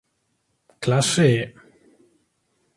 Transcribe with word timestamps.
Classe 0.83 1.27
E 1.35 1.39